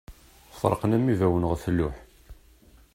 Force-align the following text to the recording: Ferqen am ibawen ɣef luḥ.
Ferqen 0.59 0.95
am 0.97 1.07
ibawen 1.13 1.47
ɣef 1.51 1.63
luḥ. 1.77 1.95